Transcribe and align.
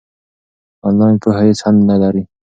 آنلاین 0.87 1.15
پوهه 1.21 1.41
هیڅ 1.47 1.59
حد 1.65 1.77
نلري. 1.89 2.23